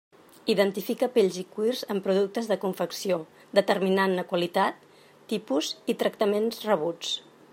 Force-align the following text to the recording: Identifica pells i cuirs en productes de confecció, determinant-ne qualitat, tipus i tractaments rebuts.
Identifica 0.51 1.09
pells 1.17 1.35
i 1.41 1.43
cuirs 1.57 1.83
en 1.95 1.99
productes 2.07 2.49
de 2.53 2.57
confecció, 2.63 3.19
determinant-ne 3.59 4.25
qualitat, 4.33 4.89
tipus 5.35 5.73
i 5.95 5.99
tractaments 6.03 6.65
rebuts. 6.73 7.17